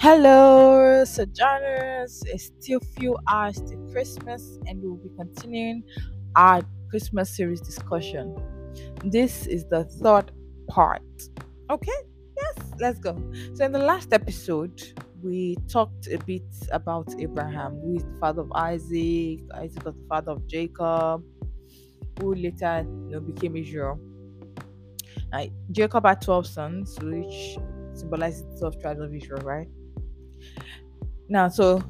Hello, 0.00 1.04
Sojourners. 1.04 2.22
It's 2.26 2.52
still 2.60 2.78
few 2.98 3.16
hours 3.28 3.60
to 3.62 3.76
Christmas, 3.90 4.58
and 4.66 4.80
we'll 4.80 4.94
be 4.94 5.10
continuing 5.16 5.82
our 6.36 6.62
Christmas 6.88 7.36
series 7.36 7.60
discussion. 7.60 8.36
This 9.04 9.48
is 9.48 9.64
the 9.64 9.84
third 9.84 10.30
part. 10.68 11.02
Okay, 11.68 11.98
yes, 12.36 12.54
let's 12.78 13.00
go. 13.00 13.16
So, 13.54 13.64
in 13.64 13.72
the 13.72 13.80
last 13.80 14.12
episode, 14.12 14.80
we 15.20 15.56
talked 15.68 16.06
a 16.06 16.18
bit 16.18 16.46
about 16.70 17.12
Abraham, 17.18 17.80
who 17.80 17.96
is 17.96 18.04
the 18.04 18.18
father 18.20 18.42
of 18.42 18.52
Isaac, 18.52 19.40
Isaac 19.56 19.84
was 19.84 19.94
the 19.94 20.06
father 20.08 20.30
of 20.30 20.46
Jacob, 20.46 21.24
who 22.20 22.34
later 22.36 22.86
you 22.86 23.10
know, 23.10 23.20
became 23.20 23.56
Israel. 23.56 23.98
Now, 25.32 25.44
Jacob 25.72 26.06
had 26.06 26.22
12 26.22 26.46
sons, 26.46 26.96
which 27.02 27.58
symbolizes 27.94 28.44
the 28.44 28.58
12 28.60 28.80
tribes 28.80 29.00
of 29.00 29.12
Israel, 29.12 29.42
right? 29.42 29.68
Now, 31.28 31.48
so 31.48 31.82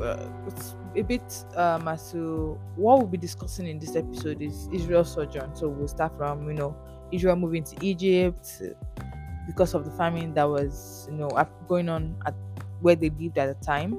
uh, 0.00 0.30
it's 0.46 0.74
a 0.96 1.02
bit 1.02 1.44
um, 1.56 1.88
as 1.88 2.10
to 2.12 2.58
what 2.76 2.98
we'll 2.98 3.06
be 3.06 3.18
discussing 3.18 3.66
in 3.66 3.78
this 3.78 3.96
episode 3.96 4.40
is 4.40 4.68
Israel 4.72 5.04
sojourn. 5.04 5.54
So 5.54 5.68
we'll 5.68 5.88
start 5.88 6.16
from 6.16 6.48
you 6.48 6.54
know 6.54 6.76
Israel 7.12 7.36
moving 7.36 7.64
to 7.64 7.76
Egypt 7.84 8.62
because 9.46 9.74
of 9.74 9.84
the 9.84 9.90
famine 9.92 10.32
that 10.34 10.44
was 10.44 11.06
you 11.10 11.16
know 11.16 11.28
going 11.68 11.88
on 11.88 12.16
at 12.26 12.34
where 12.80 12.96
they 12.96 13.10
lived 13.10 13.38
at 13.38 13.58
the 13.58 13.64
time. 13.64 13.92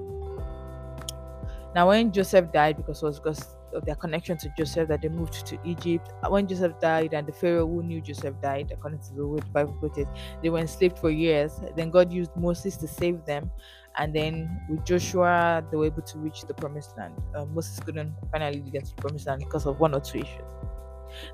Now, 1.75 1.89
when 1.89 2.11
Joseph 2.11 2.51
died, 2.51 2.77
because 2.77 3.03
it 3.03 3.05
was 3.05 3.19
because 3.19 3.55
of 3.73 3.85
their 3.85 3.95
connection 3.95 4.37
to 4.37 4.53
Joseph 4.57 4.87
that 4.89 5.01
they 5.01 5.09
moved 5.09 5.45
to 5.47 5.59
Egypt. 5.63 6.11
When 6.27 6.47
Joseph 6.47 6.79
died 6.79 7.13
and 7.13 7.27
the 7.27 7.33
Pharaoh 7.33 7.67
who 7.67 7.83
knew 7.83 8.01
Joseph 8.01 8.35
died, 8.41 8.71
according 8.71 8.99
to 8.99 9.13
the 9.13 9.27
way 9.27 9.39
the 9.39 9.45
Bible 9.47 9.77
put 9.79 9.97
it, 9.97 10.07
they 10.41 10.49
were 10.49 10.59
enslaved 10.59 10.99
for 10.99 11.09
years. 11.09 11.59
Then 11.75 11.89
God 11.89 12.11
used 12.11 12.35
Moses 12.35 12.77
to 12.77 12.87
save 12.87 13.25
them. 13.25 13.51
And 13.97 14.15
then 14.15 14.61
with 14.69 14.85
Joshua, 14.85 15.65
they 15.69 15.77
were 15.77 15.85
able 15.87 16.03
to 16.03 16.17
reach 16.19 16.43
the 16.43 16.53
promised 16.53 16.97
land. 16.97 17.13
Uh, 17.35 17.45
Moses 17.45 17.79
couldn't 17.79 18.13
finally 18.31 18.59
get 18.59 18.85
to 18.85 18.95
the 18.95 19.01
promised 19.01 19.27
land 19.27 19.39
because 19.39 19.65
of 19.65 19.79
one 19.79 19.93
or 19.93 19.99
two 19.99 20.19
issues. 20.19 20.45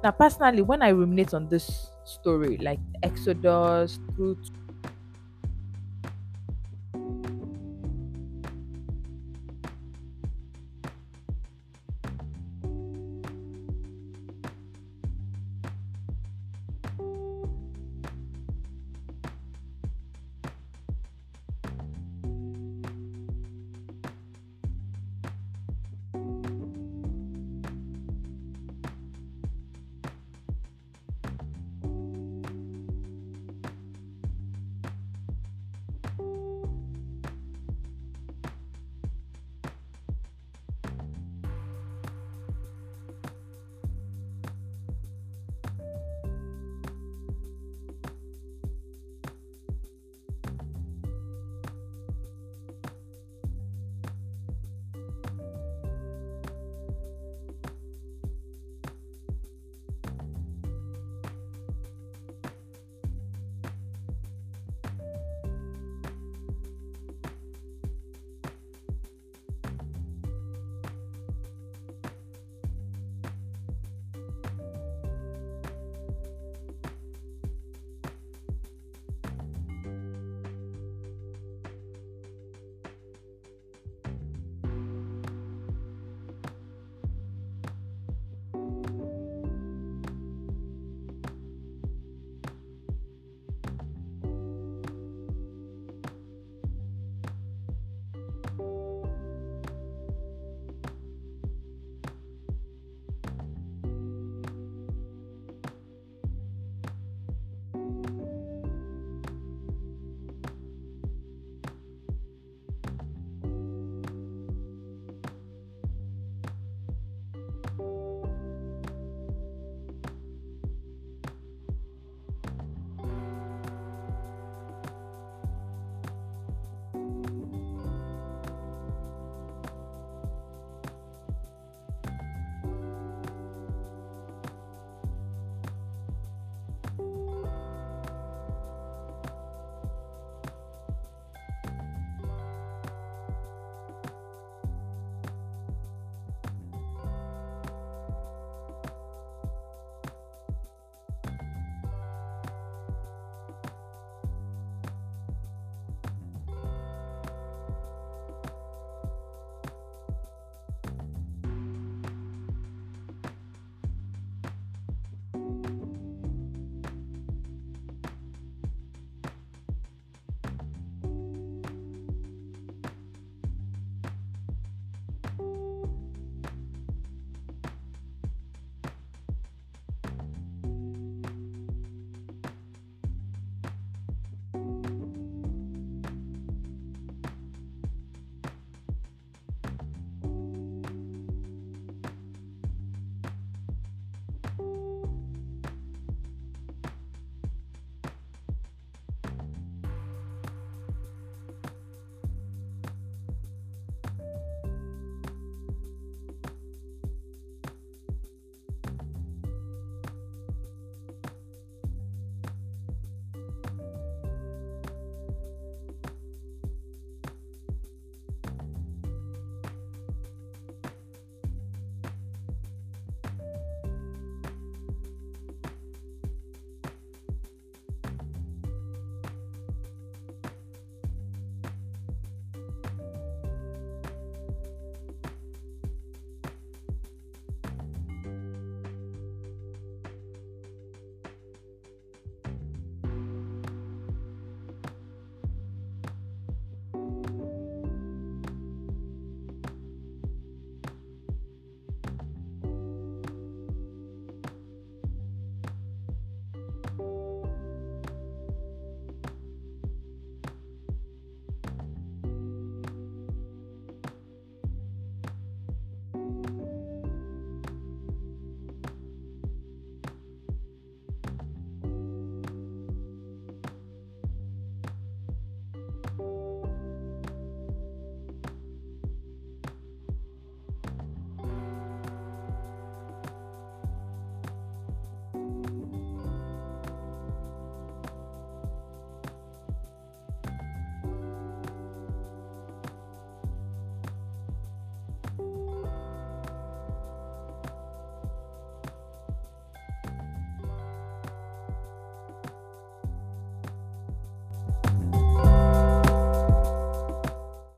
Now, 0.03 0.11
personally, 0.11 0.61
when 0.61 0.81
I 0.81 0.89
ruminate 0.89 1.33
on 1.33 1.49
this 1.49 1.91
story, 2.05 2.57
like 2.57 2.79
Exodus 3.03 3.99
through 4.15 4.37